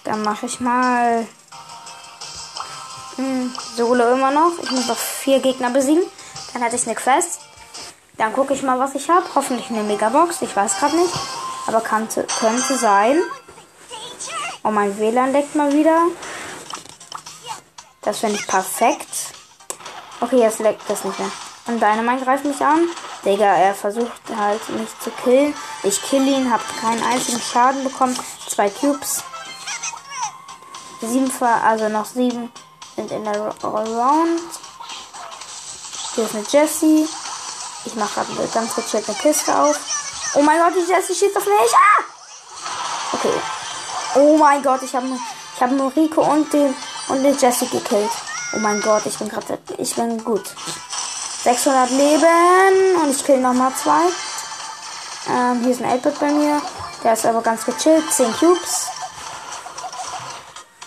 Dann 0.04 0.22
mache 0.24 0.46
ich 0.46 0.60
mal 0.60 1.28
hm, 3.16 3.54
Solo 3.76 4.14
immer 4.14 4.32
noch. 4.32 4.54
Ich 4.64 4.72
muss 4.72 4.88
noch 4.88 4.98
vier 4.98 5.40
Gegner 5.40 5.70
besiegen. 5.70 6.04
Dann 6.54 6.64
hatte 6.64 6.78
ich 6.78 6.86
eine 6.86 6.96
Quest. 6.96 7.42
Dann 8.18 8.34
gucke 8.34 8.54
ich 8.54 8.64
mal, 8.64 8.80
was 8.80 8.96
ich 8.96 9.10
habe. 9.10 9.26
Hoffentlich 9.36 9.70
eine 9.70 9.84
Megabox. 9.84 10.42
Ich 10.42 10.56
weiß 10.56 10.80
gerade 10.80 10.96
nicht. 10.96 11.14
Aber 11.68 11.82
könnte, 11.82 12.26
könnte 12.40 12.78
sein. 12.78 13.22
Oh, 14.64 14.72
mein 14.72 14.98
WLAN 14.98 15.32
leckt 15.32 15.56
mal 15.56 15.72
wieder. 15.74 16.02
Das 18.02 18.20
finde 18.20 18.36
ich 18.36 18.48
perfekt. 18.48 19.34
Okay, 20.22 20.40
jetzt 20.40 20.60
leckt 20.60 20.90
das 20.90 21.04
nicht 21.04 21.20
mehr. 21.20 21.32
Und 21.68 21.82
Dynamite 21.82 22.26
greift 22.26 22.46
mich 22.46 22.60
an. 22.62 22.88
Digga, 23.26 23.56
er 23.56 23.76
versucht 23.76 24.22
halt 24.36 24.68
mich 24.70 24.90
zu 25.00 25.12
killen. 25.24 25.54
Ich 25.84 26.02
kill 26.02 26.26
ihn, 26.28 26.52
hab 26.52 26.62
keinen 26.80 27.04
einzigen 27.04 27.42
Schaden 27.42 27.84
bekommen. 27.84 28.18
Zwei 28.48 28.70
Cubes. 28.70 29.24
Sieben, 31.02 31.32
also 31.42 31.90
noch 31.90 32.06
sieben 32.06 32.52
sind 32.96 33.12
in 33.12 33.24
der 33.24 33.40
Round. 33.64 34.42
Hier 36.16 36.26
ist 36.26 36.36
eine 36.36 36.46
Jessie. 36.50 37.08
Ich 37.86 37.96
mache 37.96 38.26
gerade 38.26 38.48
ganz 38.54 38.74
kurz 38.74 38.94
eine 38.96 39.04
Kiste 39.04 39.58
auf. 39.58 39.80
Oh 40.36 40.42
mein 40.42 40.60
Gott, 40.60 40.74
die 40.76 40.92
Jessie 40.92 41.16
schießt 41.16 41.38
auf 41.38 41.46
mich. 41.46 41.74
Ah! 41.74 42.04
Okay. 43.14 43.34
Oh 44.16 44.38
mein 44.38 44.62
Gott, 44.62 44.82
ich 44.84 44.94
habe 44.94 45.08
ich 45.56 45.62
hab 45.62 45.72
nur 45.72 45.96
Rico 45.96 46.22
und 46.22 46.52
den 46.52 46.76
und 47.08 47.24
den 47.24 47.38
Jessie 47.38 47.68
gekillt. 47.68 48.12
Oh 48.54 48.60
mein 48.60 48.82
Gott, 48.82 49.06
ich 49.06 49.18
bin 49.18 49.30
gerade 49.30 49.60
ich 49.78 49.96
bin 49.96 50.24
gut. 50.24 50.44
600 51.44 51.90
Leben 51.92 53.02
und 53.02 53.12
ich 53.12 53.24
kill 53.24 53.40
noch 53.40 53.54
mal 53.54 53.72
zwei. 53.74 54.02
Ähm, 55.30 55.62
hier 55.62 55.72
ist 55.72 55.82
ein 55.82 55.90
8 55.90 56.20
bei 56.20 56.32
mir. 56.32 56.62
Der 57.04 57.14
ist 57.14 57.26
aber 57.26 57.42
ganz 57.42 57.66
gechillt. 57.66 58.12
10 58.12 58.34
Cubes. 58.34 58.88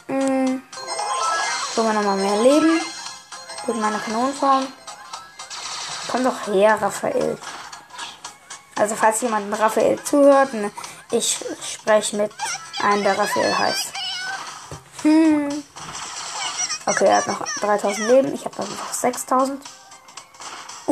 Hm. 0.08 0.62
Tun 1.74 1.86
wir 1.86 1.92
nochmal 1.94 2.16
mehr 2.16 2.42
Leben. 2.42 2.80
Mit 3.66 3.76
meiner 3.80 3.98
Kanonenform. 3.98 4.66
Komm 6.10 6.24
doch 6.24 6.46
her, 6.46 6.76
Raphael. 6.82 7.38
Also 8.76 8.94
falls 8.94 9.22
jemand 9.22 9.58
Raphael 9.58 10.02
zuhört, 10.02 10.52
ne, 10.52 10.70
ich 11.12 11.38
spreche 11.62 12.16
mit 12.16 12.32
einem, 12.82 13.04
der 13.04 13.16
Raphael 13.16 13.56
heißt. 13.56 13.92
Hm. 15.02 15.64
Okay, 16.84 17.06
er 17.06 17.18
hat 17.18 17.28
noch 17.28 17.46
3000 17.60 18.08
Leben. 18.08 18.34
Ich 18.34 18.44
habe 18.44 18.60
noch 18.60 18.92
6000. 18.92 19.62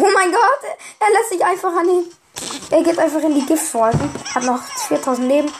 Oh 0.03 0.09
mein 0.15 0.33
Gott, 0.33 0.63
er 0.99 1.11
lässt 1.13 1.29
sich 1.29 1.45
einfach 1.45 1.77
an 1.77 1.87
den. 1.87 2.11
Er 2.71 2.83
geht 2.83 2.99
einfach 2.99 3.21
in 3.21 3.35
die 3.35 3.45
Giftwolken. 3.45 4.11
Hat 4.35 4.45
noch 4.45 4.63
4000 4.89 5.29
Leben. 5.29 5.53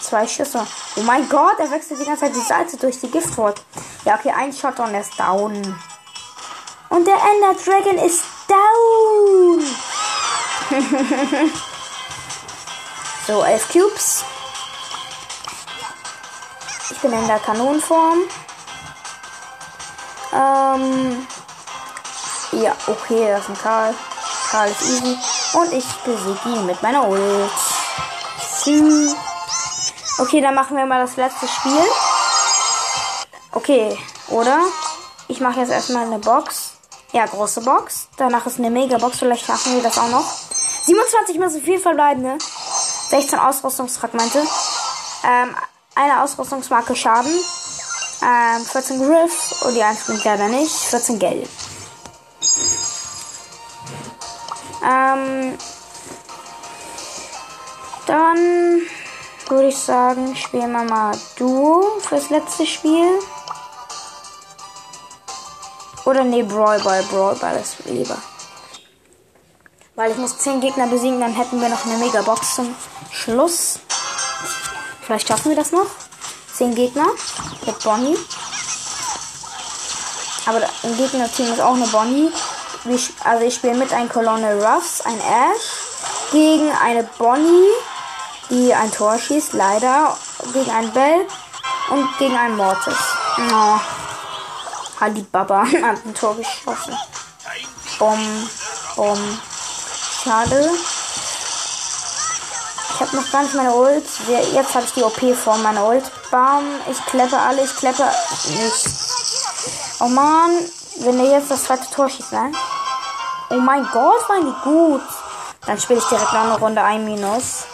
Zwei 0.00 0.26
Schüsse. 0.26 0.66
Oh 0.96 1.02
mein 1.02 1.28
Gott, 1.28 1.58
er 1.58 1.70
wechselt 1.70 2.00
die 2.00 2.04
ganze 2.04 2.22
Zeit 2.22 2.34
die 2.34 2.40
Seite 2.40 2.76
durch 2.76 2.98
die 2.98 3.10
Giftwolke. 3.10 3.60
Ja, 4.04 4.16
okay, 4.16 4.32
ein 4.36 4.52
Shot 4.52 4.80
und 4.80 4.92
er 4.92 5.00
ist 5.00 5.18
down. 5.18 5.54
Und 6.88 7.06
der 7.06 7.14
Ender 7.14 7.54
Dragon 7.64 7.98
ist 8.04 8.24
down. 8.48 9.64
so, 13.28 13.44
elf 13.44 13.68
Cubes. 13.72 14.24
Ich 16.90 16.98
bin 16.98 17.12
in 17.12 17.26
der 17.28 17.38
Kanonenform. 17.38 18.18
Ähm. 20.32 21.26
Ja, 22.62 22.74
okay, 22.86 23.28
das 23.28 23.42
ist 23.42 23.48
ein 23.50 23.58
Karl. 23.58 23.94
Karl 24.50 24.70
ist 24.70 24.82
easy. 24.82 25.18
Und 25.54 25.72
ich 25.72 25.84
besiege 26.04 26.56
ihn 26.56 26.66
mit 26.66 26.80
meiner 26.82 27.08
Ult. 27.08 27.50
Okay, 30.18 30.40
dann 30.40 30.54
machen 30.54 30.76
wir 30.76 30.86
mal 30.86 31.00
das 31.00 31.16
letzte 31.16 31.48
Spiel. 31.48 31.84
Okay, 33.52 33.98
oder? 34.28 34.60
Ich 35.26 35.40
mache 35.40 35.60
jetzt 35.60 35.70
erstmal 35.70 36.06
eine 36.06 36.18
Box. 36.18 36.72
Ja, 37.12 37.26
große 37.26 37.62
Box. 37.62 38.08
Danach 38.16 38.46
ist 38.46 38.58
eine 38.58 38.70
Mega-Box. 38.70 39.18
Vielleicht 39.18 39.46
schaffen 39.46 39.74
wir 39.74 39.82
das 39.82 39.98
auch 39.98 40.08
noch. 40.08 40.24
27 40.84 41.38
mal 41.38 41.50
so 41.50 41.60
viel 41.60 41.80
verbleibende. 41.80 42.38
16 43.10 43.38
Ausrüstungsfragmente. 43.38 44.38
Ähm, 45.24 45.56
eine 45.94 46.22
Ausrüstungsmarke 46.22 46.94
Schaden. 46.94 47.34
Ähm, 48.22 48.64
14 48.64 48.98
Griff. 48.98 49.62
Und 49.62 49.74
die 49.74 49.82
1 49.82 50.04
bringt 50.04 50.24
leider 50.24 50.48
nicht. 50.48 50.72
14 50.72 51.18
Geld. 51.18 51.48
Ähm, 54.84 55.58
Dann 58.06 58.82
würde 59.48 59.68
ich 59.68 59.78
sagen, 59.78 60.36
spielen 60.36 60.72
wir 60.72 60.84
mal 60.84 61.18
Duo 61.36 61.98
fürs 62.00 62.30
letzte 62.30 62.66
Spiel. 62.66 63.18
Oder 66.04 66.24
nee, 66.24 66.42
Brawl 66.42 66.80
Ball, 66.80 67.02
Brawl 67.04 67.34
Ball 67.36 67.56
ist 67.56 67.78
lieber. 67.86 68.18
Weil 69.94 70.10
ich 70.10 70.18
muss 70.18 70.38
10 70.38 70.60
Gegner 70.60 70.86
besiegen, 70.86 71.20
dann 71.20 71.34
hätten 71.34 71.60
wir 71.60 71.68
noch 71.68 71.86
eine 71.86 71.96
Megabox 71.96 72.56
zum 72.56 72.74
Schluss. 73.10 73.78
Vielleicht 75.02 75.28
schaffen 75.28 75.50
wir 75.50 75.56
das 75.56 75.72
noch. 75.72 75.86
10 76.54 76.74
Gegner 76.74 77.06
mit 77.64 77.82
Bonnie. 77.82 78.18
Aber 80.46 80.60
im 80.82 80.96
Gegnerteam 80.96 81.52
ist 81.52 81.60
auch 81.60 81.74
eine 81.74 81.86
Bonnie. 81.86 82.30
Also 83.24 83.44
ich 83.44 83.54
spiele 83.54 83.74
mit 83.74 83.92
ein 83.94 84.10
Colonel 84.10 84.62
Ruffs, 84.62 85.00
ein 85.00 85.18
Ash, 85.18 86.30
gegen 86.32 86.70
eine 86.70 87.04
Bonnie, 87.16 87.68
die 88.50 88.74
ein 88.74 88.92
Tor 88.92 89.18
schießt, 89.18 89.54
leider, 89.54 90.14
gegen 90.52 90.70
ein 90.70 90.92
Bell 90.92 91.26
und 91.90 92.18
gegen 92.18 92.36
ein 92.36 92.56
Mortis. 92.56 92.98
Oh. 93.38 93.80
Halibaba 95.00 95.62
hat 95.62 95.74
ein 96.04 96.14
Tor 96.14 96.36
geschossen. 96.36 96.96
Bom, 97.98 98.50
bom. 98.96 99.38
Schade. 100.22 100.70
Ich 102.94 103.00
habe 103.00 103.16
noch 103.16 103.30
gar 103.32 103.42
nicht 103.42 103.54
meine 103.54 103.74
Ult. 103.74 104.04
Jetzt 104.52 104.74
habe 104.74 104.84
ich 104.84 104.92
die 104.92 105.02
OP-Form 105.02 105.62
meiner 105.62 105.86
Ult. 105.86 106.04
Bam. 106.30 106.64
Ich 106.90 107.04
kleppe 107.06 107.38
alle. 107.38 107.64
Ich 107.64 107.76
kleppe 107.76 108.04
nicht. 108.48 108.86
Oh 110.00 110.08
man. 110.08 110.50
Wenn 110.98 111.18
er 111.18 111.38
jetzt 111.38 111.50
das 111.50 111.64
zweite 111.64 111.90
Tor 111.90 112.08
schießt, 112.08 112.32
nein? 112.32 112.54
Oh 113.50 113.56
mein 113.56 113.86
Gott, 113.92 114.28
waren 114.28 114.46
die 114.46 114.62
gut. 114.62 115.02
Dann 115.66 115.80
spiele 115.80 115.98
ich 115.98 116.06
direkt 116.06 116.32
noch 116.32 116.40
eine 116.40 116.58
Runde 116.58 116.82
1 116.82 117.04
minus. 117.04 117.64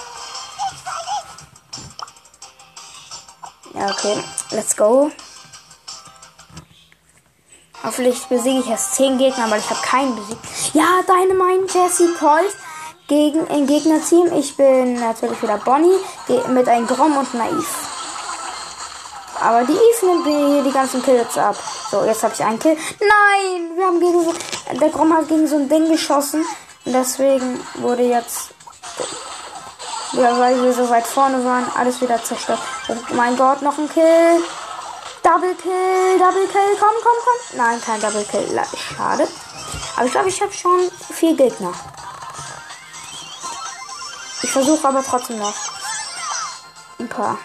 Ja, 3.74 3.86
okay. 3.86 4.22
Let's 4.50 4.76
go. 4.76 5.10
Hoffentlich 7.82 8.22
besiege 8.26 8.60
ich 8.60 8.68
erst 8.68 8.94
10 8.96 9.18
Gegner, 9.18 9.50
weil 9.50 9.60
ich 9.60 9.70
habe 9.70 9.80
keinen 9.80 10.14
besiegt. 10.14 10.44
Ja, 10.74 11.00
deine 11.06 11.34
mein 11.34 11.66
Jesse 11.66 12.12
Colt 12.14 12.54
gegen 13.08 13.48
ein 13.48 13.66
Gegnerteam. 13.66 14.32
Ich 14.38 14.56
bin 14.56 15.00
natürlich 15.00 15.42
wieder 15.42 15.58
Bonnie 15.58 15.98
mit 16.48 16.68
einem 16.68 16.86
Grom 16.86 17.16
und 17.16 17.32
Naiv. 17.34 17.66
Aber 19.40 19.64
die 19.64 19.72
Eve 19.72 20.06
nimmt 20.06 20.26
mir 20.26 20.46
hier 20.46 20.62
die 20.62 20.72
ganzen 20.72 21.02
Kills 21.02 21.38
ab. 21.38 21.56
So, 21.90 22.04
jetzt 22.04 22.22
habe 22.22 22.34
ich 22.34 22.44
einen 22.44 22.58
Kill. 22.58 22.76
Nein! 23.00 23.76
Wir 23.76 23.86
haben 23.86 23.98
gegen. 23.98 24.34
Der 24.72 24.90
Grom 24.90 25.12
hat 25.12 25.28
gegen 25.28 25.46
so 25.46 25.56
ein 25.56 25.68
Ding 25.68 25.88
geschossen. 25.88 26.44
Und 26.84 26.92
deswegen 26.92 27.60
wurde 27.74 28.02
jetzt. 28.02 28.50
Ja, 30.12 30.38
weil 30.38 30.62
wir 30.62 30.72
so 30.72 30.88
weit 30.90 31.06
vorne 31.06 31.44
waren, 31.44 31.70
alles 31.76 32.00
wieder 32.00 32.22
zerstört. 32.22 32.58
Oh 32.88 32.96
mein 33.14 33.36
Gott, 33.36 33.62
noch 33.62 33.78
ein 33.78 33.88
Kill. 33.88 34.42
Double 35.22 35.54
Kill, 35.54 36.18
Double 36.18 36.48
Kill, 36.48 36.76
komm, 36.78 36.96
komm, 37.02 37.16
komm. 37.24 37.58
Nein, 37.58 37.80
kein 37.80 38.00
Double 38.00 38.24
Kill. 38.24 38.60
Schade. 38.76 39.28
Aber 39.96 40.06
ich 40.06 40.12
glaube, 40.12 40.28
ich 40.28 40.40
habe 40.40 40.52
schon 40.52 40.90
vier 41.12 41.36
Gegner. 41.36 41.72
Ich 44.42 44.50
versuche 44.50 44.88
aber 44.88 45.04
trotzdem 45.04 45.38
noch. 45.38 45.54
Ein 46.98 47.08
paar. 47.08 47.38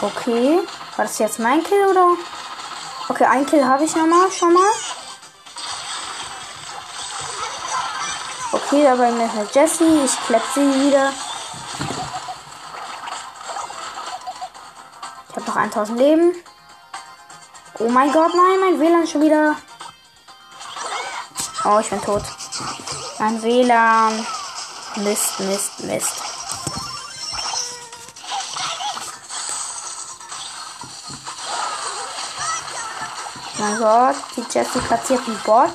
Okay. 0.00 0.60
War 0.96 1.04
das 1.04 1.18
jetzt 1.18 1.38
mein 1.38 1.62
Kill 1.62 1.86
oder? 1.86 2.16
Okay, 3.08 3.24
ein 3.24 3.46
Kill 3.46 3.64
habe 3.64 3.84
ich 3.84 3.94
nochmal 3.94 4.30
schon 4.30 4.52
mal. 4.52 4.72
Okay, 8.52 8.88
aber 8.88 9.08
ist 9.08 9.14
eine 9.14 9.48
Jessie. 9.52 10.04
Ich 10.04 10.26
klepp 10.26 10.42
sie 10.54 10.60
wieder. 10.60 11.12
Ich 15.28 15.36
habe 15.36 15.46
noch 15.46 15.56
1000 15.56 15.98
Leben. 15.98 16.34
Oh 17.78 17.88
mein 17.88 18.10
Gott, 18.10 18.32
nein, 18.34 18.60
mein 18.60 18.80
WLAN 18.80 19.06
schon 19.06 19.22
wieder. 19.22 19.54
Oh, 21.64 21.78
ich 21.78 21.90
bin 21.90 22.00
tot. 22.00 22.22
Mein 23.18 23.42
WLAN. 23.42 24.26
Mist, 24.96 25.40
Mist, 25.40 25.80
Mist. 25.80 26.22
Mein 33.58 33.78
Gott, 33.78 34.16
die 34.36 34.44
Jessie 34.52 34.80
platziert 34.80 35.20
einen 35.26 35.40
Bot. 35.44 35.70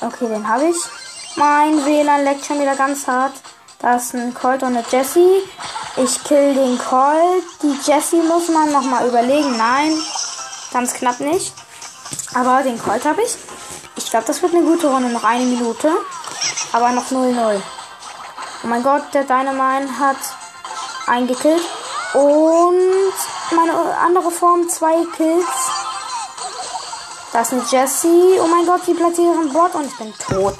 Okay, 0.00 0.28
den 0.28 0.48
habe 0.48 0.64
ich. 0.64 0.76
Mein 1.36 1.84
WLAN 1.84 2.24
leckt 2.24 2.44
schon 2.44 2.60
wieder 2.60 2.74
ganz 2.74 3.06
hart. 3.06 3.34
Da 3.78 3.96
ist 3.96 4.14
ein 4.14 4.34
Colt 4.34 4.64
und 4.64 4.76
eine 4.76 4.84
Jessie. 4.90 5.42
Ich 5.96 6.24
kill 6.24 6.54
den 6.54 6.76
Colt. 6.78 7.44
Die 7.62 7.78
Jessie 7.88 8.22
muss 8.22 8.48
man 8.48 8.72
nochmal 8.72 9.06
überlegen. 9.06 9.56
Nein, 9.56 9.96
ganz 10.72 10.94
knapp 10.94 11.20
nicht. 11.20 11.54
Aber 12.34 12.62
den 12.62 12.82
Colt 12.82 13.04
habe 13.04 13.22
ich. 13.22 13.36
Ich 13.96 14.10
glaube, 14.10 14.26
das 14.26 14.42
wird 14.42 14.54
eine 14.54 14.64
gute 14.64 14.88
Runde. 14.88 15.10
Noch 15.10 15.24
eine 15.24 15.44
Minute. 15.44 15.92
Aber 16.72 16.90
noch 16.90 17.10
0-0. 17.10 17.60
Oh 18.64 18.66
mein 18.66 18.82
Gott, 18.82 19.02
der 19.14 19.22
Dynamite 19.22 19.98
hat 20.00 20.16
eingekillt. 21.06 21.62
Und 22.14 23.14
meine 23.54 23.72
andere 24.04 24.32
Form, 24.32 24.68
zwei 24.68 25.04
Kills. 25.16 25.67
Da 27.32 27.42
ist 27.42 27.52
eine 27.52 27.64
Jessie. 27.70 28.38
Oh 28.40 28.46
mein 28.46 28.66
Gott, 28.66 28.82
die 28.86 28.94
platziert 28.94 29.34
ihren 29.34 29.52
Bot 29.52 29.74
und 29.74 29.86
ich 29.86 29.96
bin 29.96 30.14
tot. 30.14 30.56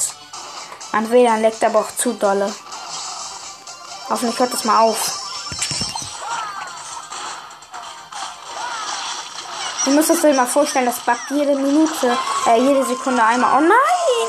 Mein 0.92 1.10
WLAN 1.10 1.42
leckt 1.42 1.62
aber 1.64 1.80
auch 1.80 1.96
zu 1.96 2.12
dolle. 2.12 2.52
Hoffentlich 4.08 4.38
hört 4.38 4.52
das 4.52 4.64
mal 4.64 4.80
auf. 4.80 5.24
Musst 9.86 10.10
es 10.10 10.20
dir 10.20 10.34
mal 10.34 10.46
vorstellen, 10.46 10.84
das 10.84 10.98
backt 11.00 11.30
jede 11.30 11.54
Minute, 11.54 12.16
äh, 12.46 12.60
jede 12.60 12.84
Sekunde 12.84 13.22
einmal. 13.22 13.56
Oh 13.56 13.66
nein! 13.66 14.28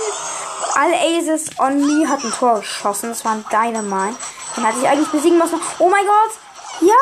Alle 0.76 0.96
Aces 0.96 1.50
on 1.60 1.86
me 1.86 2.08
hat 2.08 2.24
ein 2.24 2.32
Tor 2.32 2.60
geschossen. 2.60 3.10
Das 3.10 3.26
war 3.26 3.34
ein 3.34 3.46
Dynamite. 3.52 4.18
Den 4.56 4.66
hatte 4.66 4.80
ich 4.80 4.88
eigentlich 4.88 5.10
besiegen 5.10 5.38
müssen. 5.38 5.60
Oh 5.80 5.90
mein 5.90 6.06
Gott! 6.06 6.32
Ja! 6.80 6.96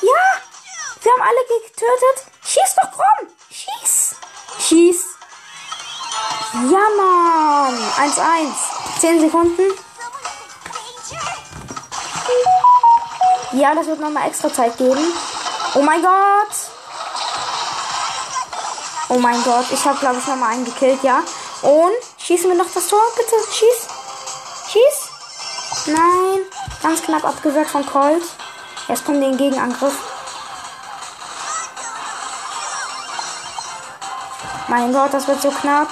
Ja! 0.00 0.22
Wir 1.02 1.12
haben 1.12 1.22
alle 1.22 1.60
getötet. 1.60 2.32
Schieß 2.42 2.76
doch 2.76 2.98
rum! 2.98 3.28
Schieß! 4.68 5.02
Ja, 6.52 6.84
Mann! 6.98 7.74
1-1. 7.96 9.00
10 9.00 9.20
Sekunden. 9.20 9.62
Ja, 13.52 13.74
das 13.74 13.86
wird 13.86 13.98
nochmal 13.98 14.28
extra 14.28 14.52
Zeit 14.52 14.76
geben. 14.76 15.14
Oh 15.74 15.80
mein 15.80 16.02
Gott. 16.02 16.54
Oh 19.08 19.18
mein 19.18 19.42
Gott. 19.42 19.64
Ich 19.70 19.82
habe, 19.86 19.98
glaube 20.00 20.18
ich, 20.18 20.26
nochmal 20.26 20.52
einen 20.52 20.66
gekillt, 20.66 21.02
ja. 21.02 21.22
Und 21.62 22.02
schießen 22.18 22.50
wir 22.50 22.58
noch 22.58 22.70
das 22.74 22.88
Tor, 22.88 23.00
bitte. 23.16 23.36
Schieß. 23.50 23.86
Schieß. 24.70 25.96
Nein. 25.96 26.40
Ganz 26.82 27.00
knapp 27.00 27.24
abgewehrt 27.24 27.68
von 27.68 27.86
Colt. 27.86 28.22
Jetzt 28.86 29.06
kommt 29.06 29.22
den 29.22 29.38
Gegenangriff. 29.38 30.17
Mein 34.68 34.92
Gott, 34.92 35.14
das 35.14 35.26
wird 35.26 35.40
so 35.40 35.50
knapp. 35.50 35.88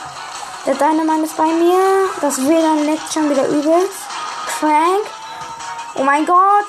Der 0.67 0.75
Dynamite 0.75 1.25
ist 1.25 1.37
bei 1.37 1.47
mir. 1.47 2.09
Das 2.21 2.47
WLAN 2.47 2.85
leckt 2.85 3.11
schon 3.12 3.31
wieder 3.31 3.49
übelst. 3.49 4.01
Crank. 4.59 5.07
Oh 5.95 6.03
mein 6.03 6.27
Gott. 6.27 6.67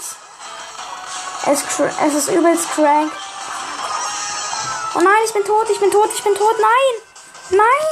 Es, 1.45 1.63
es 1.79 2.13
ist 2.13 2.29
übelst 2.29 2.69
crank. 2.71 3.11
Oh 4.95 4.99
nein, 4.99 5.21
ich 5.25 5.33
bin 5.33 5.43
tot, 5.43 5.69
ich 5.69 5.79
bin 5.79 5.91
tot, 5.91 6.09
ich 6.13 6.23
bin 6.23 6.33
tot. 6.33 6.55
Nein. 6.59 7.01
Nein. 7.49 7.85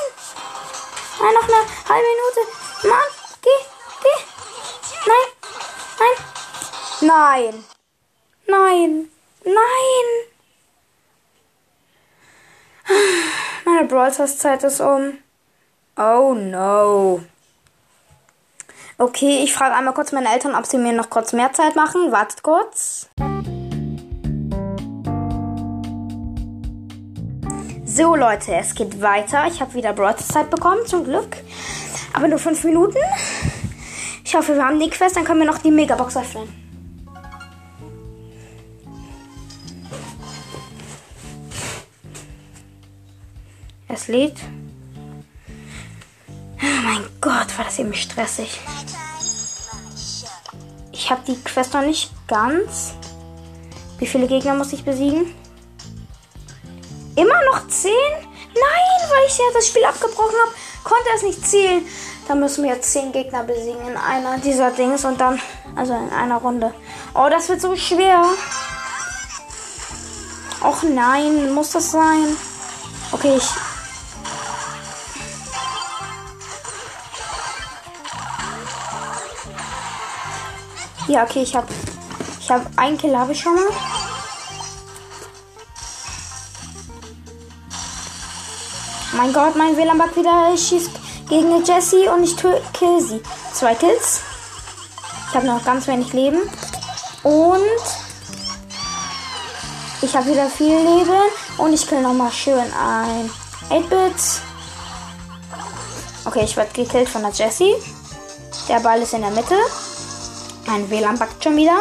Nein, 1.19 1.34
noch 1.34 1.43
eine 1.43 1.56
halbe 1.89 2.08
Minute. 2.08 2.41
Mann, 2.88 3.10
geh, 3.41 3.49
geh. 4.01 4.19
Nein. 5.06 5.28
Nein. 7.01 7.65
Nein. 8.47 9.12
Nein. 9.43 10.06
Meine 13.75 13.89
Brawl 13.89 14.13
Zeit 14.13 14.63
ist 14.63 14.79
um. 14.79 15.17
Oh 15.97 16.33
no. 16.33 17.19
Okay, 18.97 19.43
ich 19.43 19.53
frage 19.53 19.75
einmal 19.75 19.93
kurz 19.93 20.13
meine 20.13 20.31
Eltern, 20.31 20.55
ob 20.55 20.65
sie 20.65 20.77
mir 20.77 20.93
noch 20.93 21.09
kurz 21.09 21.33
mehr 21.33 21.51
Zeit 21.51 21.75
machen. 21.75 22.09
Wartet 22.09 22.41
kurz. 22.41 23.09
So 27.85 28.15
Leute, 28.15 28.55
es 28.55 28.75
geht 28.75 29.01
weiter. 29.01 29.45
Ich 29.47 29.59
habe 29.59 29.73
wieder 29.73 29.91
Broadzeit 29.91 30.49
bekommen, 30.49 30.85
zum 30.85 31.03
Glück. 31.03 31.35
Aber 32.13 32.29
nur 32.29 32.39
5 32.39 32.63
Minuten. 32.63 32.99
Ich 34.23 34.35
hoffe, 34.35 34.55
wir 34.55 34.65
haben 34.65 34.79
die 34.79 34.89
Quest, 34.89 35.17
dann 35.17 35.25
können 35.25 35.41
wir 35.41 35.47
noch 35.47 35.57
die 35.57 35.71
Megabox 35.71 36.15
öffnen. 36.15 36.64
Es 43.95 44.10
lädt. 44.10 44.36
mein 46.60 47.08
Gott, 47.21 47.58
war 47.58 47.63
das 47.63 47.79
eben 47.79 47.93
stressig. 47.93 48.60
Ich 50.91 51.10
habe 51.10 51.21
die 51.25 51.41
Quest 51.41 51.73
noch 51.73 51.81
nicht 51.81 52.12
ganz. 52.27 52.91
Wie 53.97 54.05
viele 54.05 54.27
Gegner 54.27 54.53
muss 54.53 54.73
ich 54.73 54.84
besiegen? 54.84 55.34
Immer 57.15 57.41
noch 57.45 57.65
10? 57.69 57.89
Nein, 57.93 59.10
weil 59.12 59.27
ich 59.27 59.38
ja 59.38 59.45
das 59.53 59.67
Spiel 59.69 59.86
abgebrochen 59.86 60.36
habe, 60.45 60.55
konnte 60.84 61.10
es 61.15 61.23
nicht 61.23 61.47
zählen. 61.47 61.86
Da 62.27 62.36
müssen 62.36 62.65
wir 62.65 62.71
jetzt 62.71 62.91
10 62.91 63.13
Gegner 63.13 63.43
besiegen 63.43 63.88
in 63.88 63.95
einer 63.95 64.39
dieser 64.39 64.71
Dings 64.71 65.05
und 65.05 65.21
dann, 65.21 65.39
also 65.73 65.93
in 65.93 66.10
einer 66.10 66.39
Runde. 66.39 66.73
Oh, 67.13 67.27
das 67.29 67.47
wird 67.47 67.62
so 67.62 67.73
schwer. 67.77 68.25
Och 70.62 70.84
nein, 70.84 71.53
muss 71.53 71.69
das 71.69 71.91
sein? 71.91 72.36
Okay, 73.13 73.38
ich. 73.38 73.74
Ja, 81.07 81.23
okay, 81.23 81.43
ich 81.43 81.55
habe 81.55 81.67
ich 82.39 82.51
habe 82.51 82.65
ein 82.75 82.97
Kill 82.97 83.17
habe 83.17 83.31
ich 83.31 83.39
schon 83.39 83.55
mal. 83.55 83.63
Mein 89.17 89.33
Gott, 89.33 89.55
mein 89.55 89.77
WLAN-Bug 89.77 90.15
wieder 90.15 90.55
schießt 90.57 90.91
gegen 91.29 91.53
eine 91.53 91.63
Jessie 91.63 92.07
und 92.07 92.23
ich 92.23 92.35
kill 92.37 93.01
sie. 93.01 93.21
Zwei 93.53 93.73
Kills. 93.73 94.21
Ich 95.29 95.35
habe 95.35 95.47
noch 95.47 95.63
ganz 95.63 95.87
wenig 95.87 96.13
Leben. 96.13 96.41
Und 97.23 97.61
ich 100.01 100.15
habe 100.15 100.27
wieder 100.27 100.47
viel 100.47 100.75
Leben. 100.75 101.21
Und 101.57 101.73
ich 101.73 101.87
kill 101.87 102.01
nochmal 102.01 102.31
schön 102.31 102.59
ein 102.59 103.31
8-Bit. 103.69 104.41
Okay, 106.25 106.43
ich 106.43 106.57
werde 106.57 106.73
gekillt 106.73 107.09
von 107.09 107.21
der 107.21 107.31
Jessie. 107.31 107.73
Der 108.67 108.81
Ball 108.81 109.01
ist 109.01 109.13
in 109.13 109.21
der 109.21 109.31
Mitte. 109.31 109.55
Mein 110.65 110.89
WLAN 110.89 111.19
backt 111.19 111.43
schon 111.43 111.56
wieder. 111.58 111.78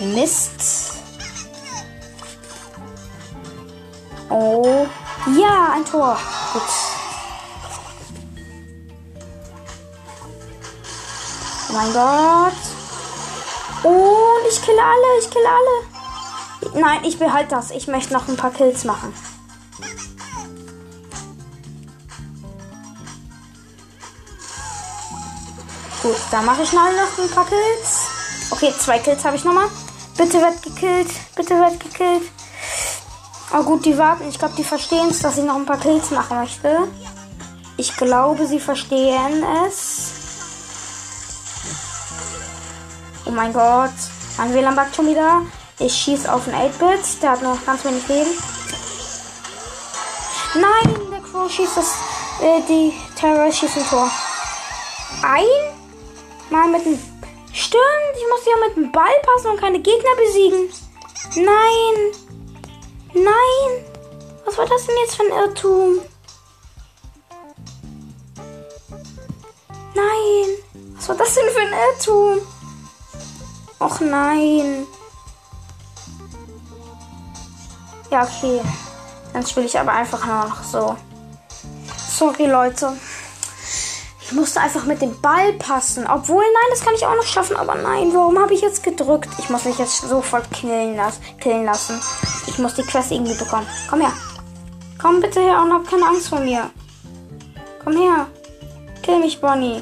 Mist. 0.00 0.94
Oh. 4.30 4.86
Ja, 5.38 5.72
ein 5.74 5.84
Tor. 5.84 6.18
Gut. 6.52 6.62
Oh 11.68 11.72
mein 11.72 11.92
Gott. 11.92 12.52
Und 13.82 14.48
ich 14.48 14.62
kille 14.62 14.82
alle, 14.82 15.18
ich 15.20 15.30
kille 15.30 15.48
alle. 15.48 16.80
Nein, 16.80 17.04
ich 17.04 17.18
behalte 17.18 17.50
das. 17.50 17.70
Ich 17.70 17.86
möchte 17.86 18.12
noch 18.12 18.28
ein 18.28 18.36
paar 18.36 18.50
Kills 18.50 18.84
machen. 18.84 19.12
Gut, 26.06 26.18
dann 26.30 26.44
mache 26.44 26.62
ich 26.62 26.72
mal 26.72 26.92
noch 26.94 27.18
ein 27.18 27.28
paar 27.28 27.46
Kills. 27.46 28.06
Okay, 28.50 28.72
zwei 28.78 29.00
Kills 29.00 29.24
habe 29.24 29.34
ich 29.34 29.44
nochmal. 29.44 29.66
Bitte 30.16 30.40
wird 30.40 30.62
gekillt. 30.62 31.08
Bitte 31.34 31.58
wird 31.58 31.80
gekillt. 31.80 32.22
Oh 33.52 33.64
gut, 33.64 33.84
die 33.84 33.98
warten. 33.98 34.28
Ich 34.28 34.38
glaube, 34.38 34.54
die 34.56 34.62
verstehen 34.62 35.08
es, 35.10 35.18
dass 35.18 35.36
ich 35.36 35.42
noch 35.42 35.56
ein 35.56 35.66
paar 35.66 35.80
Kills 35.80 36.12
machen 36.12 36.38
möchte. 36.38 36.86
Ich 37.76 37.96
glaube, 37.96 38.46
sie 38.46 38.60
verstehen 38.60 39.44
es. 39.66 40.12
Oh 43.24 43.32
mein 43.32 43.52
Gott. 43.52 43.90
Mein 44.38 44.54
WLAN 44.54 44.76
backt 44.76 44.94
schon 44.94 45.08
wieder. 45.08 45.42
Ich 45.80 45.92
schieße 45.92 46.32
auf 46.32 46.46
einen 46.46 46.70
8-Bit. 46.70 47.20
Der 47.20 47.32
hat 47.32 47.42
noch 47.42 47.66
ganz 47.66 47.84
wenig 47.84 48.06
Leben. 48.06 48.30
Nein, 50.54 51.10
der 51.10 51.20
Crow 51.20 51.50
schießt 51.50 51.76
das. 51.76 51.94
Äh, 52.40 52.60
die 52.68 52.92
Terror 53.18 53.50
schießt 53.50 53.78
ein 53.78 53.88
Tor. 53.88 54.08
Ein? 55.24 55.75
Mal 56.50 56.68
mit 56.68 56.84
dem 56.84 56.98
Stimmt, 57.52 58.14
ich 58.14 58.28
muss 58.28 58.44
ja 58.44 58.68
mit 58.68 58.76
dem 58.76 58.92
Ball 58.92 59.14
passen 59.22 59.50
und 59.50 59.58
keine 59.58 59.80
Gegner 59.80 60.14
besiegen. 60.16 60.68
Nein. 61.36 62.12
Nein. 63.14 63.84
Was 64.44 64.58
war 64.58 64.66
das 64.66 64.84
denn 64.84 64.94
jetzt 65.02 65.16
für 65.16 65.22
ein 65.22 65.32
Irrtum? 65.32 66.00
Nein. 69.94 70.58
Was 70.96 71.08
war 71.08 71.16
das 71.16 71.34
denn 71.34 71.48
für 71.48 71.60
ein 71.60 71.72
Irrtum? 71.72 72.46
Och 73.80 74.00
nein. 74.00 74.86
Ja, 78.10 78.22
okay. 78.22 78.60
Dann 79.32 79.46
spiele 79.46 79.66
ich 79.66 79.78
aber 79.78 79.92
einfach 79.92 80.26
nur 80.26 80.44
noch 80.44 80.62
so. 80.62 80.96
Sorry, 81.96 82.46
Leute. 82.46 82.92
Ich 84.26 84.32
musste 84.32 84.60
einfach 84.60 84.84
mit 84.84 85.00
dem 85.00 85.20
Ball 85.20 85.52
passen. 85.52 86.04
Obwohl, 86.04 86.42
nein, 86.42 86.70
das 86.70 86.80
kann 86.80 86.94
ich 86.96 87.06
auch 87.06 87.14
noch 87.14 87.22
schaffen. 87.22 87.56
Aber 87.56 87.76
nein, 87.76 88.12
warum 88.12 88.36
habe 88.40 88.54
ich 88.54 88.60
jetzt 88.60 88.82
gedrückt? 88.82 89.28
Ich 89.38 89.48
muss 89.50 89.64
mich 89.64 89.78
jetzt 89.78 90.00
sofort 90.00 90.50
killen, 90.50 90.96
las 90.96 91.20
killen 91.40 91.64
lassen. 91.64 92.00
Ich 92.48 92.58
muss 92.58 92.74
die 92.74 92.82
Quest 92.82 93.12
irgendwie 93.12 93.36
bekommen. 93.36 93.68
Komm 93.88 94.00
her. 94.00 94.12
Komm 95.00 95.20
bitte 95.20 95.40
her 95.40 95.62
und 95.62 95.72
hab 95.72 95.88
keine 95.88 96.06
Angst 96.06 96.28
vor 96.28 96.40
mir. 96.40 96.70
Komm 97.84 97.96
her. 97.96 98.26
Kill 99.02 99.20
mich, 99.20 99.40
Bonnie. 99.40 99.80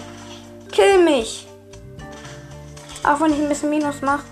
Kill 0.70 1.02
mich. 1.02 1.46
Auch 3.02 3.20
wenn 3.20 3.32
ich 3.32 3.40
ein 3.40 3.48
bisschen 3.48 3.70
Minus 3.70 4.02
mache. 4.02 4.24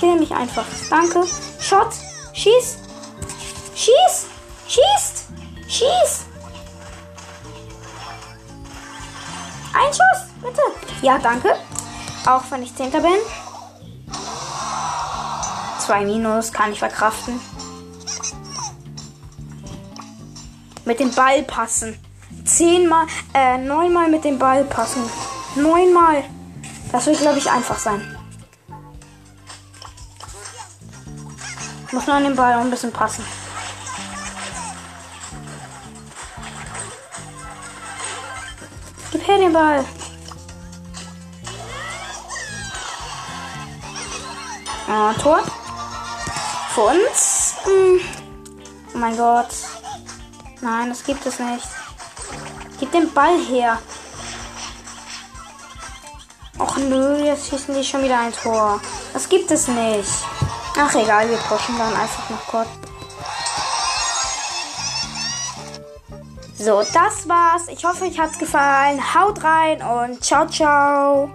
Kill 0.00 0.18
mich 0.18 0.32
einfach. 0.32 0.64
Danke. 0.88 1.24
Shot. 1.60 1.92
Schieß. 2.32 2.78
Schieß. 3.74 4.26
Schießt. 4.66 5.26
Schieß. 5.68 6.31
Ein 9.74 9.92
Schuss, 9.92 10.30
bitte. 10.40 10.62
Ja, 11.02 11.18
danke. 11.18 11.54
Auch 12.26 12.42
wenn 12.50 12.62
ich 12.62 12.74
Zehnter 12.74 13.00
bin. 13.00 13.18
Zwei 15.78 16.04
Minus 16.04 16.52
kann 16.52 16.72
ich 16.72 16.78
verkraften. 16.78 17.40
Mit 20.84 21.00
dem 21.00 21.12
Ball 21.14 21.42
passen. 21.42 21.98
Zehnmal, 22.44 23.06
äh, 23.34 23.58
neunmal 23.58 24.08
mit 24.08 24.24
dem 24.24 24.38
Ball 24.38 24.64
passen. 24.64 25.02
Neunmal. 25.54 26.24
Das 26.90 27.06
wird, 27.06 27.20
glaube 27.20 27.38
ich, 27.38 27.50
einfach 27.50 27.78
sein. 27.78 28.16
Muss 31.92 32.06
nur 32.06 32.16
an 32.16 32.24
den 32.24 32.36
Ball 32.36 32.54
auch 32.54 32.60
ein 32.60 32.70
bisschen 32.70 32.92
passen. 32.92 33.24
Den 39.38 39.52
Ball. 39.52 39.84
Ah, 44.86 45.12
Tor. 45.14 45.40
Für 46.74 46.80
uns. 46.82 47.54
Hm. 47.64 48.00
Oh 48.94 48.98
mein 48.98 49.16
Gott. 49.16 49.48
Nein, 50.60 50.90
das 50.90 51.02
gibt 51.02 51.24
es 51.26 51.38
nicht. 51.38 51.66
Gib 52.78 52.92
den 52.92 53.12
Ball 53.12 53.38
her. 53.38 53.78
Och 56.58 56.76
nö, 56.76 57.24
jetzt 57.24 57.48
schießen 57.48 57.74
die 57.74 57.84
schon 57.84 58.04
wieder 58.04 58.20
ein 58.20 58.32
Tor. 58.32 58.80
Das 59.12 59.28
gibt 59.28 59.50
es 59.50 59.66
nicht. 59.66 60.10
Ach 60.78 60.94
egal, 60.94 61.28
wir 61.28 61.38
pushen 61.38 61.76
dann 61.78 61.94
einfach 61.94 62.30
noch 62.30 62.46
kurz. 62.46 62.81
So, 66.64 66.80
das 66.94 67.28
war's. 67.28 67.66
Ich 67.66 67.84
hoffe, 67.84 68.04
euch 68.04 68.20
hat's 68.20 68.38
gefallen. 68.38 69.00
Haut 69.14 69.42
rein 69.42 69.82
und 69.82 70.22
ciao, 70.22 70.46
ciao. 70.46 71.28